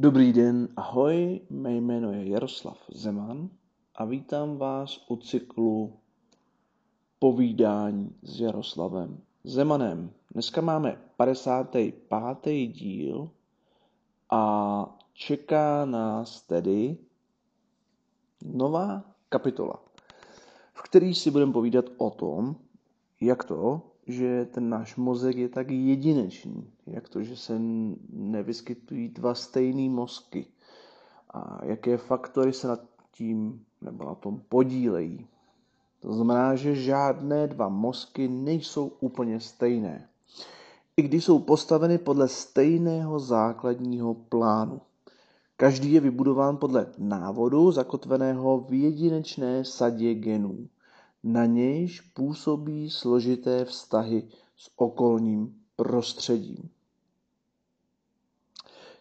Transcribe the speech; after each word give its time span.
Dobrý 0.00 0.32
den, 0.32 0.68
ahoj, 0.76 1.40
mé 1.50 1.74
jméno 1.76 2.12
je 2.12 2.28
Jaroslav 2.28 2.78
Zeman 2.88 3.48
a 3.94 4.04
vítám 4.04 4.56
vás 4.56 5.00
u 5.08 5.16
cyklu 5.16 5.92
Povídání 7.18 8.16
s 8.22 8.40
Jaroslavem 8.40 9.20
Zemanem. 9.44 10.10
Dneska 10.32 10.60
máme 10.60 11.02
55. 11.16 12.66
díl 12.66 13.30
a 14.30 14.98
čeká 15.12 15.84
nás 15.84 16.42
tedy 16.42 16.96
nová 18.44 19.04
kapitola, 19.28 19.82
v 20.72 20.82
který 20.82 21.14
si 21.14 21.30
budeme 21.30 21.52
povídat 21.52 21.84
o 21.96 22.10
tom, 22.10 22.56
jak 23.20 23.44
to, 23.44 23.89
že 24.06 24.44
ten 24.50 24.68
náš 24.68 24.96
mozek 24.96 25.36
je 25.36 25.48
tak 25.48 25.70
jedinečný, 25.70 26.70
jak 26.86 27.08
to, 27.08 27.22
že 27.22 27.36
se 27.36 27.60
nevyskytují 28.12 29.08
dva 29.08 29.34
stejné 29.34 29.90
mozky 29.90 30.46
a 31.30 31.64
jaké 31.64 31.96
faktory 31.96 32.52
se 32.52 32.68
nad 32.68 32.80
tím 33.12 33.64
nebo 33.82 34.04
na 34.04 34.14
tom 34.14 34.40
podílejí. 34.48 35.26
To 36.00 36.14
znamená, 36.14 36.56
že 36.56 36.74
žádné 36.74 37.46
dva 37.46 37.68
mozky 37.68 38.28
nejsou 38.28 38.92
úplně 39.00 39.40
stejné, 39.40 40.08
i 40.96 41.02
když 41.02 41.24
jsou 41.24 41.38
postaveny 41.38 41.98
podle 41.98 42.28
stejného 42.28 43.18
základního 43.18 44.14
plánu. 44.14 44.80
Každý 45.56 45.92
je 45.92 46.00
vybudován 46.00 46.56
podle 46.56 46.86
návodu 46.98 47.72
zakotveného 47.72 48.60
v 48.60 48.72
jedinečné 48.72 49.64
sadě 49.64 50.14
genů 50.14 50.68
na 51.22 51.46
nějž 51.46 52.00
působí 52.00 52.90
složité 52.90 53.64
vztahy 53.64 54.28
s 54.56 54.70
okolním 54.76 55.54
prostředím. 55.76 56.70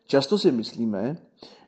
Často 0.08 0.38
si 0.38 0.52
myslíme, 0.52 1.18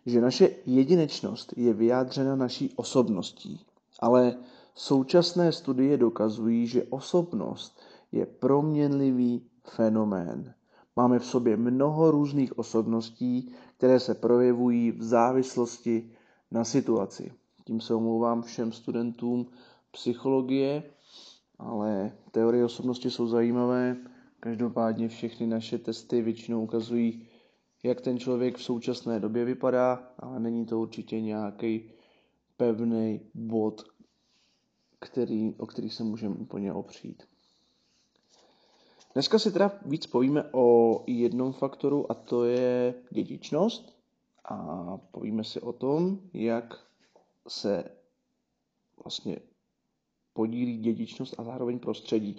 že 0.05 0.21
naše 0.21 0.49
jedinečnost 0.65 1.53
je 1.57 1.73
vyjádřena 1.73 2.35
naší 2.35 2.73
osobností, 2.75 3.65
ale 3.99 4.37
současné 4.75 5.51
studie 5.51 5.97
dokazují, 5.97 6.67
že 6.67 6.83
osobnost 6.83 7.79
je 8.11 8.25
proměnlivý 8.25 9.45
fenomén. 9.63 10.53
Máme 10.95 11.19
v 11.19 11.25
sobě 11.25 11.57
mnoho 11.57 12.11
různých 12.11 12.59
osobností, 12.59 13.53
které 13.77 13.99
se 13.99 14.15
projevují 14.15 14.91
v 14.91 15.03
závislosti 15.03 16.11
na 16.51 16.63
situaci. 16.63 17.31
Tím 17.65 17.81
se 17.81 17.93
omlouvám 17.93 18.41
všem 18.41 18.71
studentům 18.71 19.47
psychologie, 19.91 20.83
ale 21.59 22.17
teorie 22.31 22.65
osobnosti 22.65 23.11
jsou 23.11 23.27
zajímavé. 23.27 23.97
Každopádně 24.39 25.07
všechny 25.07 25.47
naše 25.47 25.77
testy 25.77 26.21
většinou 26.21 26.63
ukazují, 26.63 27.27
jak 27.83 28.01
ten 28.01 28.19
člověk 28.19 28.57
v 28.57 28.63
současné 28.63 29.19
době 29.19 29.45
vypadá, 29.45 30.13
ale 30.19 30.39
není 30.39 30.65
to 30.65 30.79
určitě 30.79 31.21
nějaký 31.21 31.91
pevný 32.57 33.21
bod, 33.33 33.83
který, 34.99 35.55
o 35.57 35.65
který 35.65 35.89
se 35.89 36.03
můžeme 36.03 36.35
úplně 36.35 36.73
opřít. 36.73 37.23
Dneska 39.13 39.39
si 39.39 39.51
teda 39.51 39.79
víc 39.85 40.07
povíme 40.07 40.43
o 40.51 41.03
jednom 41.07 41.53
faktoru 41.53 42.11
a 42.11 42.13
to 42.13 42.45
je 42.45 42.93
dědičnost 43.11 43.97
a 44.45 44.97
povíme 44.97 45.43
si 45.43 45.61
o 45.61 45.73
tom, 45.73 46.19
jak 46.33 46.85
se 47.47 47.83
vlastně 49.03 49.39
podílí 50.33 50.77
dědičnost 50.77 51.35
a 51.37 51.43
zároveň 51.43 51.79
prostředí. 51.79 52.37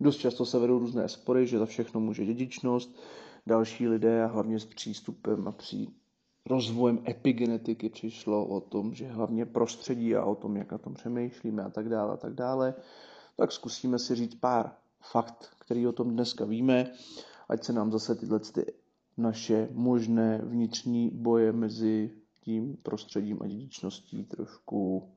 Dost 0.00 0.16
často 0.16 0.46
se 0.46 0.58
vedou 0.58 0.78
různé 0.78 1.08
spory, 1.08 1.46
že 1.46 1.58
za 1.58 1.66
všechno 1.66 2.00
může 2.00 2.24
dědičnost. 2.24 2.96
Další 3.46 3.88
lidé 3.88 4.24
a 4.24 4.26
hlavně 4.26 4.60
s 4.60 4.64
přístupem 4.64 5.48
a 5.48 5.52
při 5.52 5.86
rozvojem 6.46 7.02
epigenetiky 7.08 7.88
přišlo 7.88 8.46
o 8.46 8.60
tom, 8.60 8.94
že 8.94 9.08
hlavně 9.08 9.46
prostředí 9.46 10.16
a 10.16 10.24
o 10.24 10.34
tom, 10.34 10.56
jak 10.56 10.72
na 10.72 10.78
tom 10.78 10.94
přemýšlíme 10.94 11.62
a 11.62 11.70
tak 11.70 11.88
dále 11.88 12.12
a 12.12 12.16
tak 12.16 12.34
dále. 12.34 12.74
Tak 13.36 13.52
zkusíme 13.52 13.98
si 13.98 14.14
říct 14.14 14.34
pár 14.34 14.72
fakt, 15.00 15.50
který 15.58 15.86
o 15.86 15.92
tom 15.92 16.10
dneska 16.10 16.44
víme, 16.44 16.92
ať 17.48 17.64
se 17.64 17.72
nám 17.72 17.92
zase 17.92 18.14
tyhle 18.14 18.40
ty 18.40 18.72
naše 19.16 19.68
možné 19.72 20.40
vnitřní 20.44 21.10
boje 21.14 21.52
mezi 21.52 22.10
tím 22.40 22.76
prostředím 22.82 23.38
a 23.42 23.46
dědičností 23.46 24.24
trošku 24.24 25.08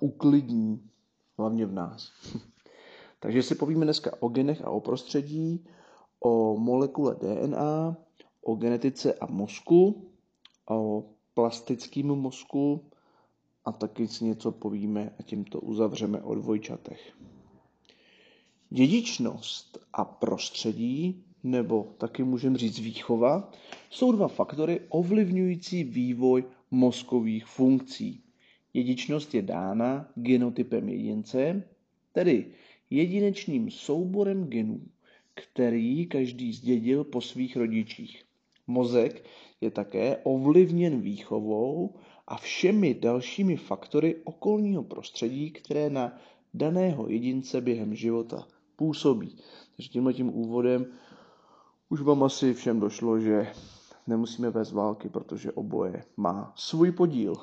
uklidní 0.00 0.90
hlavně 1.38 1.66
v 1.66 1.72
nás. 1.72 2.12
Takže 3.20 3.42
si 3.42 3.54
povíme 3.54 3.84
dneska 3.84 4.10
o 4.20 4.28
genech 4.28 4.64
a 4.64 4.70
o 4.70 4.80
prostředí, 4.80 5.64
o 6.20 6.56
molekule 6.58 7.14
DNA, 7.14 7.96
o 8.44 8.54
genetice 8.54 9.14
a 9.14 9.26
mozku, 9.26 10.10
o 10.70 11.04
plastickém 11.34 12.06
mozku 12.06 12.90
a 13.64 13.72
taky 13.72 14.08
si 14.08 14.24
něco 14.24 14.52
povíme 14.52 15.14
a 15.18 15.22
tímto 15.22 15.60
uzavřeme 15.60 16.22
o 16.22 16.34
dvojčatech. 16.34 17.12
Dědičnost 18.70 19.78
a 19.92 20.04
prostředí, 20.04 21.24
nebo 21.42 21.94
taky 21.98 22.24
můžeme 22.24 22.58
říct 22.58 22.78
výchova, 22.78 23.50
jsou 23.90 24.12
dva 24.12 24.28
faktory 24.28 24.80
ovlivňující 24.88 25.84
vývoj 25.84 26.44
mozkových 26.70 27.46
funkcí. 27.46 28.22
Dědičnost 28.72 29.34
je 29.34 29.42
dána 29.42 30.08
genotypem 30.14 30.88
jedince, 30.88 31.62
tedy 32.12 32.46
jedinečným 32.90 33.70
souborem 33.70 34.44
genů, 34.44 34.80
který 35.34 36.06
každý 36.06 36.52
zdědil 36.52 37.04
po 37.04 37.20
svých 37.20 37.56
rodičích. 37.56 38.24
Mozek 38.66 39.24
je 39.60 39.70
také 39.70 40.16
ovlivněn 40.16 41.00
výchovou 41.00 41.94
a 42.26 42.36
všemi 42.36 42.94
dalšími 42.94 43.56
faktory 43.56 44.16
okolního 44.24 44.82
prostředí, 44.82 45.50
které 45.50 45.90
na 45.90 46.18
daného 46.54 47.08
jedince 47.08 47.60
během 47.60 47.94
života 47.94 48.46
působí. 48.76 49.36
Takže 49.76 49.90
tímhle 49.90 50.14
tím 50.14 50.28
úvodem 50.28 50.86
už 51.88 52.00
vám 52.00 52.22
asi 52.22 52.54
všem 52.54 52.80
došlo, 52.80 53.20
že 53.20 53.52
nemusíme 54.06 54.50
vést 54.50 54.72
války, 54.72 55.08
protože 55.08 55.52
oboje 55.52 56.04
má 56.16 56.52
svůj 56.56 56.92
podíl. 56.92 57.34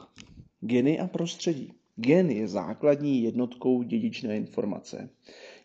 Geny 0.65 0.99
a 0.99 1.07
prostředí. 1.07 1.73
Gen 1.95 2.31
je 2.31 2.47
základní 2.47 3.23
jednotkou 3.23 3.83
dědičné 3.83 4.37
informace. 4.37 5.09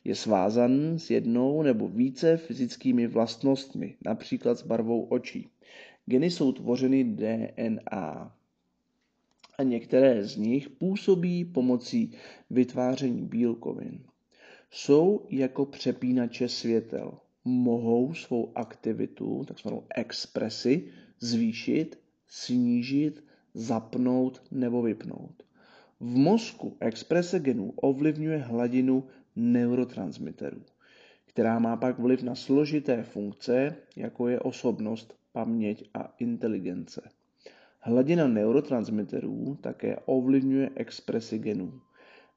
Je 0.04 0.14
svázan 0.14 0.98
s 0.98 1.10
jednou 1.10 1.62
nebo 1.62 1.88
více 1.88 2.36
fyzickými 2.36 3.06
vlastnostmi, 3.06 3.96
například 4.04 4.58
s 4.58 4.62
barvou 4.62 5.02
očí. 5.02 5.48
Geny 6.06 6.30
jsou 6.30 6.52
tvořeny 6.52 7.04
DNA 7.04 8.36
a 9.58 9.62
některé 9.62 10.24
z 10.24 10.36
nich 10.36 10.68
působí 10.68 11.44
pomocí 11.44 12.12
vytváření 12.50 13.22
bílkovin. 13.22 14.04
Jsou 14.70 15.26
jako 15.30 15.66
přepínače 15.66 16.48
světel. 16.48 17.18
Mohou 17.44 18.14
svou 18.14 18.52
aktivitu, 18.54 19.44
takzvanou 19.48 19.84
expresi, 19.96 20.88
zvýšit, 21.20 21.98
snížit 22.28 23.29
zapnout 23.54 24.42
nebo 24.50 24.82
vypnout. 24.82 25.42
V 26.00 26.16
mozku 26.16 26.76
exprese 26.80 27.40
genů 27.40 27.72
ovlivňuje 27.76 28.38
hladinu 28.38 29.04
neurotransmiterů, 29.36 30.62
která 31.26 31.58
má 31.58 31.76
pak 31.76 31.98
vliv 31.98 32.22
na 32.22 32.34
složité 32.34 33.02
funkce, 33.02 33.76
jako 33.96 34.28
je 34.28 34.40
osobnost, 34.40 35.14
paměť 35.32 35.90
a 35.94 36.14
inteligence. 36.18 37.10
Hladina 37.80 38.28
neurotransmiterů 38.28 39.58
také 39.60 39.96
ovlivňuje 40.06 40.70
expresi 40.74 41.38
genů. 41.38 41.80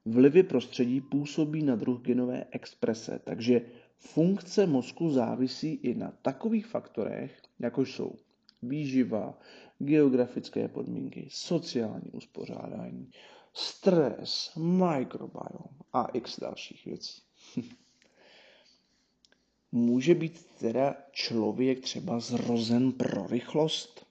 Vlivy 0.04 0.42
prostředí 0.42 1.00
působí 1.00 1.62
na 1.62 1.76
druh 1.76 2.00
genové 2.00 2.44
exprese, 2.50 3.20
takže 3.24 3.62
funkce 3.98 4.66
mozku 4.66 5.10
závisí 5.10 5.74
i 5.74 5.94
na 5.94 6.12
takových 6.22 6.66
faktorech, 6.66 7.42
jako 7.58 7.82
jsou 7.82 8.14
výživa, 8.62 9.38
geografické 9.78 10.68
podmínky, 10.68 11.28
sociální 11.30 12.10
uspořádání, 12.12 13.10
stres, 13.52 14.52
mikrobiom 14.56 15.68
a 15.92 16.04
x 16.12 16.40
dalších 16.40 16.84
věcí. 16.84 17.22
Může 19.72 20.14
být 20.14 20.46
teda 20.60 20.96
člověk 21.12 21.80
třeba 21.80 22.20
zrozen 22.20 22.92
pro 22.92 23.26
rychlost? 23.26 24.06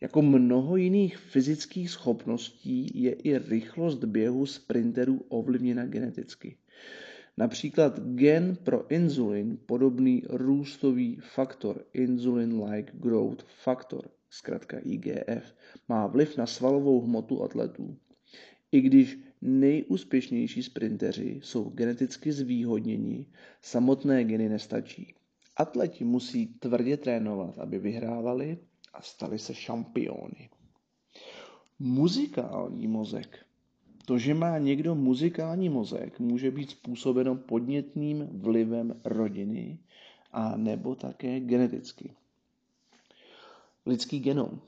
Jako 0.00 0.22
mnoho 0.22 0.76
jiných 0.76 1.16
fyzických 1.16 1.90
schopností 1.90 3.02
je 3.02 3.12
i 3.12 3.38
rychlost 3.38 4.04
běhu 4.04 4.46
sprinterů 4.46 5.24
ovlivněna 5.28 5.86
geneticky. 5.86 6.56
Například 7.36 8.00
gen 8.00 8.56
pro 8.56 8.90
inzulin, 8.90 9.58
podobný 9.66 10.22
růstový 10.28 11.16
faktor, 11.16 11.84
insulin-like 11.94 12.92
growth 12.92 13.44
factor, 13.62 14.08
zkrátka 14.34 14.78
IGF, 14.78 15.54
má 15.88 16.06
vliv 16.06 16.36
na 16.36 16.46
svalovou 16.46 17.00
hmotu 17.00 17.42
atletů. 17.42 17.96
I 18.72 18.80
když 18.80 19.18
nejúspěšnější 19.42 20.62
sprinteři 20.62 21.40
jsou 21.42 21.70
geneticky 21.70 22.32
zvýhodněni, 22.32 23.26
samotné 23.60 24.24
geny 24.24 24.48
nestačí. 24.48 25.14
Atleti 25.56 26.04
musí 26.04 26.46
tvrdě 26.46 26.96
trénovat, 26.96 27.58
aby 27.58 27.78
vyhrávali 27.78 28.58
a 28.94 29.02
stali 29.02 29.38
se 29.38 29.54
šampiony. 29.54 30.50
Muzikální 31.78 32.86
mozek. 32.86 33.38
To, 34.06 34.18
že 34.18 34.34
má 34.34 34.58
někdo 34.58 34.94
muzikální 34.94 35.68
mozek, 35.68 36.20
může 36.20 36.50
být 36.50 36.70
způsobeno 36.70 37.36
podnětným 37.36 38.28
vlivem 38.32 39.00
rodiny 39.04 39.78
a 40.32 40.56
nebo 40.56 40.94
také 40.94 41.40
geneticky. 41.40 42.14
Lidský 43.86 44.20
genom. 44.20 44.60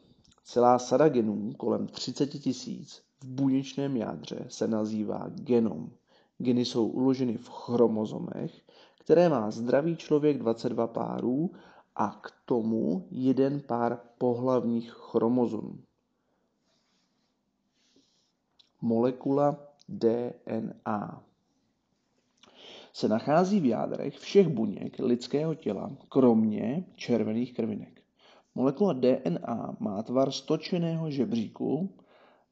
Celá 0.45 0.79
sada 0.79 1.09
genů, 1.09 1.53
kolem 1.57 1.87
30 1.87 2.27
tisíc, 2.27 3.03
v 3.21 3.27
buněčném 3.27 3.97
jádře 3.97 4.47
se 4.49 4.69
nazývá 4.69 5.27
genom. 5.29 5.91
Geny 6.39 6.65
jsou 6.65 6.89
uloženy 6.89 7.37
v 7.37 7.49
chromozomech, 7.49 8.63
které 9.01 9.29
má 9.29 9.51
zdravý 9.51 9.97
člověk 9.97 10.39
22 10.39 10.87
párů 10.87 11.51
a 11.97 12.21
k 12.23 12.33
tomu 12.45 13.09
jeden 13.11 13.61
pár 13.61 14.01
pohlavních 14.19 14.91
chromozomů. 14.91 15.79
Molekula 18.83 19.59
DNA 19.89 21.23
se 22.93 23.09
nachází 23.09 23.61
v 23.61 23.67
jádrech 23.67 24.19
všech 24.19 24.49
buněk 24.49 24.99
lidského 24.99 25.55
těla, 25.55 25.91
kromě 26.09 26.85
červených 26.95 27.55
krvinek. 27.55 28.06
Molekula 28.57 28.93
DNA 28.93 29.77
má 29.81 30.03
tvar 30.03 30.31
stočeného 30.31 31.11
žebříku, 31.11 31.95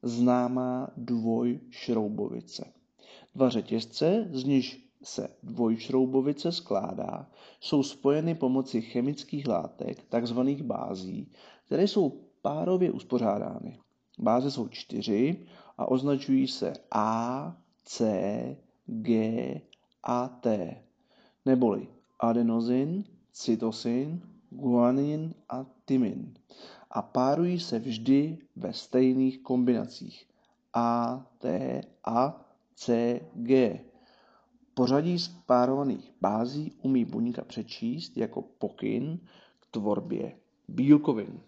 známá 0.01 0.87
dvojšroubovice. 0.97 2.73
Dva 3.35 3.49
řetězce, 3.49 4.27
z 4.31 4.43
nichž 4.43 4.77
se 5.03 5.29
dvojšroubovice 5.43 6.51
skládá, 6.51 7.29
jsou 7.59 7.83
spojeny 7.83 8.35
pomocí 8.35 8.81
chemických 8.81 9.47
látek, 9.47 10.03
takzvaných 10.09 10.63
bází, 10.63 11.31
které 11.65 11.83
jsou 11.83 12.21
párově 12.41 12.91
uspořádány. 12.91 13.79
Báze 14.19 14.51
jsou 14.51 14.67
čtyři 14.67 15.45
a 15.77 15.91
označují 15.91 16.47
se 16.47 16.73
A, 16.91 17.57
C, 17.83 18.57
G 18.85 19.61
a 20.03 20.27
T, 20.27 20.75
neboli 21.45 21.87
adenozin, 22.19 23.03
cytosin, 23.31 24.21
guanin 24.49 25.33
a 25.49 25.74
tymin 25.85 26.33
a 26.89 27.01
párují 27.01 27.59
se 27.59 27.79
vždy 27.79 28.37
ve 28.55 28.73
stejných 28.73 29.39
kombinacích 29.39 30.27
A, 30.73 31.25
T, 31.37 31.81
A, 32.03 32.45
C, 32.75 33.19
G. 33.33 33.79
Pořadí 34.73 35.19
spárovaných 35.19 36.11
bází 36.21 36.71
umí 36.81 37.05
buňka 37.05 37.43
přečíst 37.43 38.17
jako 38.17 38.41
pokyn 38.41 39.19
k 39.59 39.65
tvorbě 39.71 40.37
bílkovin. 40.67 41.39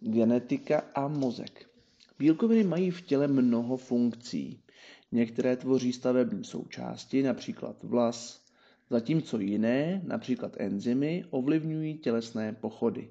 Genetika 0.00 0.82
a 0.94 1.08
mozek. 1.08 1.70
Bílkoviny 2.18 2.64
mají 2.64 2.90
v 2.90 3.00
těle 3.00 3.28
mnoho 3.28 3.76
funkcí. 3.76 4.62
Některé 5.12 5.56
tvoří 5.56 5.92
stavební 5.92 6.44
součásti, 6.44 7.22
například 7.22 7.76
vlas, 7.82 8.41
zatímco 8.92 9.40
jiné, 9.40 10.02
například 10.04 10.56
enzymy, 10.58 11.24
ovlivňují 11.30 11.98
tělesné 11.98 12.52
pochody. 12.52 13.08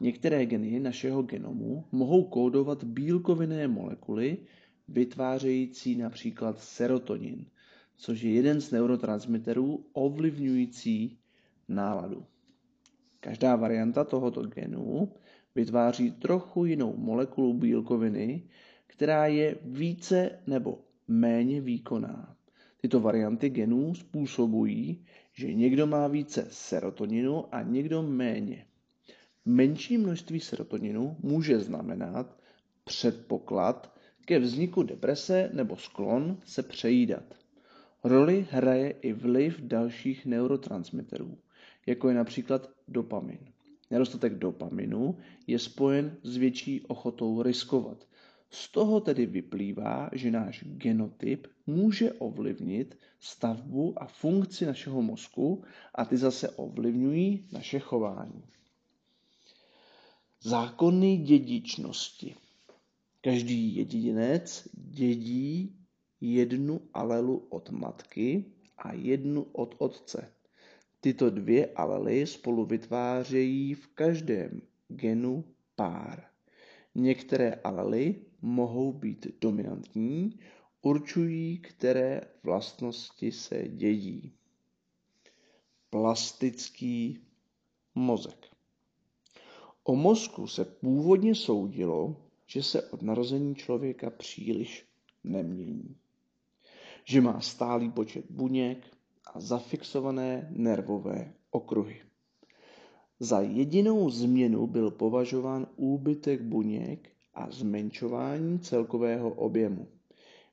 Některé 0.00 0.46
geny 0.46 0.80
našeho 0.80 1.22
genomu 1.22 1.84
mohou 1.92 2.24
kódovat 2.24 2.84
bílkovinné 2.84 3.68
molekuly, 3.68 4.38
vytvářející 4.88 5.96
například 5.96 6.60
serotonin, 6.60 7.46
což 7.96 8.22
je 8.22 8.32
jeden 8.32 8.60
z 8.60 8.70
neurotransmiterů 8.70 9.84
ovlivňující 9.92 11.18
náladu. 11.68 12.24
Každá 13.20 13.56
varianta 13.56 14.04
tohoto 14.04 14.42
genu 14.42 15.12
vytváří 15.54 16.10
trochu 16.10 16.64
jinou 16.64 16.96
molekulu 16.96 17.54
bílkoviny, 17.54 18.42
která 18.86 19.26
je 19.26 19.58
více 19.64 20.38
nebo 20.46 20.78
méně 21.08 21.60
výkonná. 21.60 22.36
Tyto 22.80 23.00
varianty 23.00 23.50
genů 23.50 23.94
způsobují, 23.94 25.04
že 25.32 25.54
někdo 25.54 25.86
má 25.86 26.08
více 26.08 26.46
serotoninu 26.50 27.54
a 27.54 27.62
někdo 27.62 28.02
méně. 28.02 28.66
Menší 29.44 29.98
množství 29.98 30.40
serotoninu 30.40 31.16
může 31.22 31.60
znamenat 31.60 32.40
předpoklad 32.84 33.96
ke 34.24 34.38
vzniku 34.38 34.82
deprese 34.82 35.50
nebo 35.52 35.76
sklon 35.76 36.38
se 36.44 36.62
přejídat. 36.62 37.34
Roli 38.04 38.46
hraje 38.50 38.90
i 38.90 39.12
vliv 39.12 39.60
dalších 39.60 40.26
neurotransmiterů, 40.26 41.38
jako 41.86 42.08
je 42.08 42.14
například 42.14 42.70
dopamin. 42.88 43.38
Nedostatek 43.90 44.34
dopaminu 44.34 45.18
je 45.46 45.58
spojen 45.58 46.16
s 46.22 46.36
větší 46.36 46.80
ochotou 46.80 47.42
riskovat. 47.42 48.06
Z 48.50 48.72
toho 48.72 49.00
tedy 49.00 49.26
vyplývá, 49.26 50.10
že 50.12 50.30
náš 50.30 50.64
genotyp 50.64 51.46
může 51.66 52.12
ovlivnit 52.12 52.98
stavbu 53.20 54.02
a 54.02 54.06
funkci 54.06 54.66
našeho 54.66 55.02
mozku 55.02 55.64
a 55.94 56.04
ty 56.04 56.16
zase 56.16 56.50
ovlivňují 56.50 57.48
naše 57.52 57.78
chování. 57.78 58.42
Zákony 60.42 61.16
dědičnosti. 61.16 62.34
Každý 63.20 63.76
jedinec 63.76 64.68
dědí 64.72 65.76
jednu 66.20 66.80
alelu 66.94 67.46
od 67.48 67.70
matky 67.70 68.44
a 68.78 68.92
jednu 68.92 69.42
od 69.42 69.74
otce. 69.78 70.32
Tyto 71.00 71.30
dvě 71.30 71.66
alely 71.66 72.26
spolu 72.26 72.64
vytvářejí 72.64 73.74
v 73.74 73.86
každém 73.86 74.62
genu 74.88 75.44
pár. 75.76 76.24
Některé 76.94 77.54
alely 77.54 78.14
mohou 78.46 78.92
být 78.92 79.26
dominantní, 79.40 80.38
určují, 80.82 81.58
které 81.58 82.20
vlastnosti 82.42 83.32
se 83.32 83.68
dědí. 83.68 84.32
Plastický 85.90 87.18
mozek. 87.94 88.46
O 89.84 89.96
mozku 89.96 90.46
se 90.46 90.64
původně 90.64 91.34
soudilo, 91.34 92.16
že 92.46 92.62
se 92.62 92.82
od 92.82 93.02
narození 93.02 93.54
člověka 93.54 94.10
příliš 94.10 94.86
nemění. 95.24 95.96
Že 97.04 97.20
má 97.20 97.40
stálý 97.40 97.90
počet 97.90 98.24
buněk 98.30 98.96
a 99.34 99.40
zafixované 99.40 100.48
nervové 100.50 101.34
okruhy. 101.50 102.02
Za 103.20 103.40
jedinou 103.40 104.10
změnu 104.10 104.66
byl 104.66 104.90
považován 104.90 105.66
úbytek 105.76 106.42
buněk 106.42 107.15
a 107.36 107.50
zmenšování 107.50 108.58
celkového 108.58 109.30
objemu. 109.30 109.88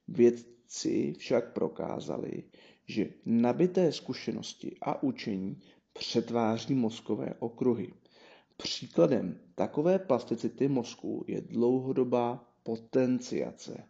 Vědci 0.08 1.14
však 1.18 1.54
prokázali, 1.54 2.44
že 2.86 3.10
nabité 3.26 3.92
zkušenosti 3.92 4.76
a 4.82 5.04
učení 5.04 5.62
přetváří 5.94 6.74
mozkové 6.74 7.34
okruhy. 7.40 7.94
Příkladem 8.58 9.40
takové 9.56 10.00
plasticity 10.00 10.68
mozku 10.68 11.26
je 11.28 11.42
dlouhodobá 11.42 12.54
potenciace, 12.64 13.84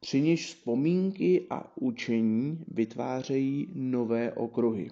při 0.00 0.20
níž 0.20 0.46
vzpomínky 0.46 1.46
a 1.50 1.76
učení 1.76 2.64
vytvářejí 2.68 3.72
nové 3.74 4.32
okruhy. 4.32 4.90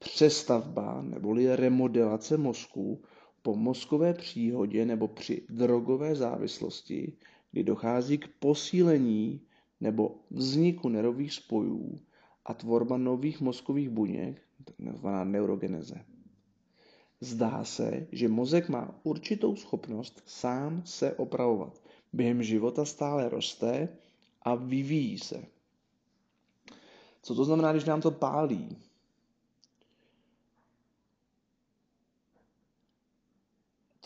Přestavba 0.00 1.02
neboli 1.02 1.56
remodelace 1.56 2.36
mozku 2.36 3.02
po 3.48 3.54
mozkové 3.54 4.14
příhodě 4.14 4.84
nebo 4.84 5.08
při 5.08 5.42
drogové 5.48 6.14
závislosti, 6.14 7.12
kdy 7.52 7.64
dochází 7.64 8.18
k 8.18 8.28
posílení 8.28 9.40
nebo 9.80 10.16
vzniku 10.30 10.88
nervových 10.88 11.32
spojů 11.32 11.98
a 12.44 12.54
tvorba 12.54 12.96
nových 12.96 13.40
mozkových 13.40 13.88
buněk, 13.88 14.42
takzvaná 14.84 15.24
neurogeneze. 15.24 16.04
Zdá 17.20 17.64
se, 17.64 18.06
že 18.12 18.28
mozek 18.28 18.68
má 18.68 19.00
určitou 19.02 19.56
schopnost 19.56 20.22
sám 20.26 20.82
se 20.84 21.14
opravovat. 21.14 21.82
Během 22.12 22.42
života 22.42 22.84
stále 22.84 23.28
roste 23.28 23.88
a 24.42 24.54
vyvíjí 24.54 25.18
se. 25.18 25.44
Co 27.22 27.34
to 27.34 27.44
znamená, 27.44 27.72
když 27.72 27.84
nám 27.84 28.00
to 28.00 28.10
pálí? 28.10 28.76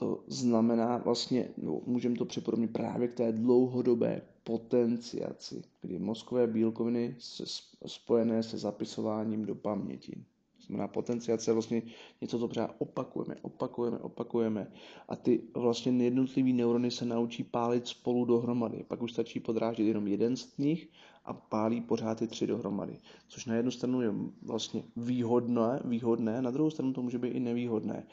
To 0.02 0.24
znamená 0.26 0.96
vlastně, 0.96 1.48
no, 1.56 1.80
můžeme 1.86 2.16
to 2.16 2.24
připodobnit 2.24 2.72
právě 2.72 3.08
k 3.08 3.14
té 3.14 3.32
dlouhodobé 3.32 4.22
potenciaci, 4.44 5.62
kdy 5.80 5.98
mozkové 5.98 6.46
bílkoviny 6.46 7.16
se 7.18 7.44
spojené 7.86 8.42
se 8.42 8.58
zapisováním 8.58 9.46
do 9.46 9.54
paměti 9.54 10.24
znamená 10.66 10.88
potenciace 10.88 11.52
vlastně 11.52 11.82
něco, 12.20 12.38
co 12.38 12.48
pořád 12.48 12.74
opakujeme, 12.78 13.36
opakujeme, 13.42 13.98
opakujeme 13.98 14.72
a 15.08 15.16
ty 15.16 15.42
vlastně 15.54 16.04
jednotlivý 16.04 16.52
neurony 16.52 16.90
se 16.90 17.04
naučí 17.04 17.44
pálit 17.44 17.86
spolu 17.86 18.24
dohromady. 18.24 18.84
Pak 18.88 19.02
už 19.02 19.12
stačí 19.12 19.40
podrážet 19.40 19.82
jenom 19.82 20.08
jeden 20.08 20.36
z 20.36 20.58
nich 20.58 20.88
a 21.24 21.32
pálí 21.32 21.80
pořád 21.80 22.18
ty 22.18 22.26
tři 22.26 22.46
dohromady. 22.46 22.98
Což 23.28 23.46
na 23.46 23.54
jednu 23.54 23.70
stranu 23.70 24.00
je 24.00 24.14
vlastně 24.42 24.82
výhodné, 24.96 25.80
výhodné, 25.84 26.42
na 26.42 26.50
druhou 26.50 26.70
stranu 26.70 26.92
to 26.92 27.02
může 27.02 27.18
být 27.18 27.28
i 27.28 27.40
nevýhodné. 27.40 28.06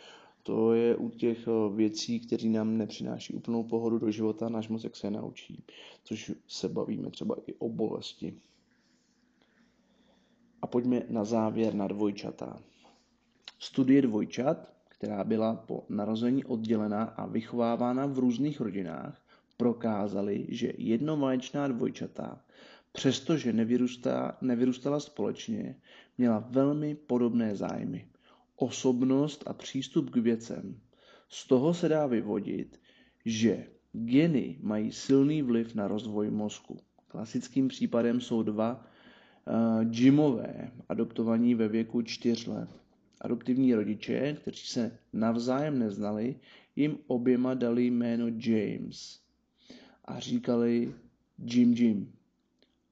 To 0.43 0.73
je 0.73 0.95
u 0.95 1.09
těch 1.09 1.47
eh, 1.47 1.75
věcí, 1.75 2.19
které 2.19 2.49
nám 2.49 2.77
nepřináší 2.77 3.33
úplnou 3.33 3.63
pohodu 3.63 3.99
do 3.99 4.11
života, 4.11 4.49
náš 4.49 4.67
mozek 4.69 4.95
se 4.95 5.11
naučí, 5.11 5.63
což 6.03 6.31
se 6.47 6.69
bavíme 6.69 7.09
třeba 7.09 7.35
i 7.47 7.53
o 7.53 7.69
bolesti. 7.69 8.33
A 10.61 10.67
pojďme 10.67 11.03
na 11.09 11.23
závěr 11.23 11.73
na 11.73 11.87
dvojčata. 11.87 12.61
Studie 13.59 14.01
dvojčat, 14.01 14.73
která 14.89 15.23
byla 15.23 15.55
po 15.55 15.85
narození 15.89 16.43
oddělená 16.45 17.03
a 17.03 17.25
vychovávána 17.25 18.05
v 18.05 18.19
různých 18.19 18.61
rodinách, 18.61 19.21
prokázaly, 19.57 20.45
že 20.49 20.73
jednovaječná 20.77 21.67
dvojčata, 21.67 22.41
přestože 22.91 23.53
nevyrůstala 24.41 24.99
společně, 24.99 25.75
měla 26.17 26.39
velmi 26.49 26.95
podobné 26.95 27.55
zájmy, 27.55 28.07
osobnost 28.59 29.43
a 29.47 29.53
přístup 29.53 30.09
k 30.09 30.15
věcem. 30.15 30.79
Z 31.29 31.47
toho 31.47 31.73
se 31.73 31.89
dá 31.89 32.07
vyvodit, 32.07 32.79
že 33.25 33.67
geny 33.93 34.57
mají 34.61 34.91
silný 34.91 35.41
vliv 35.41 35.75
na 35.75 35.87
rozvoj 35.87 36.31
mozku. 36.31 36.79
Klasickým 37.07 37.67
případem 37.67 38.21
jsou 38.21 38.43
dva 38.43 38.85
uh, 39.47 39.91
Jimové, 39.91 40.71
adoptovaní 40.89 41.55
ve 41.55 41.67
věku 41.67 42.01
čtyř 42.01 42.47
let. 42.47 42.69
Adoptivní 43.21 43.73
rodiče, 43.73 44.37
kteří 44.41 44.67
se 44.67 44.99
navzájem 45.13 45.79
neznali, 45.79 46.35
jim 46.75 46.97
oběma 47.07 47.53
dali 47.53 47.85
jméno 47.85 48.25
James 48.27 49.19
a 50.05 50.19
říkali 50.19 50.93
Jim 51.37 51.73
Jim. 51.73 52.18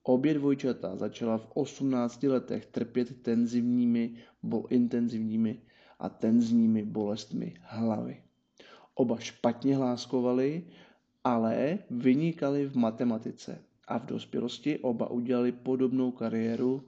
Obě 0.08 0.34
dvojčata 0.34 0.96
začala 0.96 1.38
v 1.38 1.48
18 1.54 2.24
letech 2.24 2.66
trpět 2.66 3.22
tenzivními, 3.22 4.16
bo 4.44 4.68
intenzivními 4.68 5.62
a 6.00 6.10
tenzními 6.10 6.86
bolestmi 6.86 7.56
hlavy. 7.62 8.24
Oba 8.94 9.20
špatně 9.20 9.76
hláskovali, 9.76 10.64
ale 11.24 11.80
vynikali 11.90 12.66
v 12.66 12.76
matematice 12.76 13.62
a 13.88 14.00
v 14.00 14.06
dospělosti 14.06 14.80
oba 14.80 15.10
udělali 15.10 15.52
podobnou 15.52 16.12
kariéru 16.12 16.84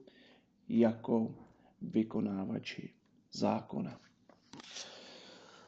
jako 0.69 1.35
vykonávači 1.81 2.93
zákona. 3.31 3.99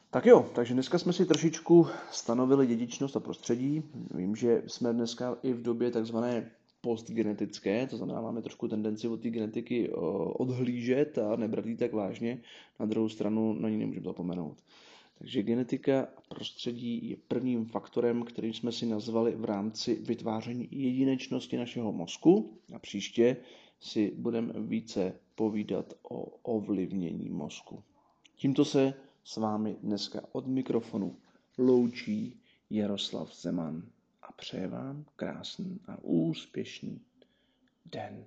Tak 0.09 0.25
jo, 0.25 0.51
takže 0.55 0.73
dneska 0.73 0.99
jsme 0.99 1.13
si 1.13 1.25
trošičku 1.25 1.87
stanovili 2.11 2.67
dědičnost 2.67 3.15
a 3.15 3.19
prostředí. 3.19 3.83
Vím, 4.15 4.35
že 4.35 4.63
jsme 4.67 4.93
dneska 4.93 5.37
i 5.43 5.53
v 5.53 5.61
době 5.61 5.91
takzvané 5.91 6.51
postgenetické, 6.81 7.87
to 7.87 7.97
znamená, 7.97 8.21
máme 8.21 8.41
trošku 8.41 8.67
tendenci 8.67 9.07
od 9.07 9.21
té 9.21 9.29
genetiky 9.29 9.89
eh, 9.89 9.95
odhlížet 10.33 11.17
a 11.17 11.35
nebrat 11.35 11.65
ji 11.65 11.77
tak 11.77 11.93
vážně, 11.93 12.41
na 12.79 12.85
druhou 12.85 13.09
stranu 13.09 13.53
na 13.53 13.69
ní 13.69 13.77
nemůžeme 13.77 14.03
zapomenout. 14.03 14.57
Takže 15.17 15.43
genetika 15.43 16.01
a 16.17 16.21
prostředí 16.35 17.09
je 17.09 17.17
prvním 17.27 17.65
faktorem, 17.65 18.23
který 18.23 18.53
jsme 18.53 18.71
si 18.71 18.85
nazvali 18.85 19.35
v 19.35 19.45
rámci 19.45 19.95
vytváření 19.95 20.67
jedinečnosti 20.71 21.57
našeho 21.57 21.91
mozku 21.91 22.59
a 22.73 22.79
příště 22.79 23.37
si 23.79 24.11
budeme 24.15 24.53
více 24.57 25.13
povídat 25.35 25.93
o 26.09 26.23
ovlivnění 26.25 27.29
mozku. 27.29 27.83
Tímto 28.35 28.65
se 28.65 28.93
s 29.23 29.37
vámi 29.37 29.75
dneska 29.83 30.21
od 30.31 30.47
mikrofonu 30.47 31.15
loučí 31.57 32.39
Jaroslav 32.69 33.41
Zeman 33.41 33.83
a 34.21 34.31
přeje 34.31 34.67
vám 34.67 35.05
krásný 35.15 35.79
a 35.87 35.97
úspěšný 36.01 37.01
den. 37.85 38.25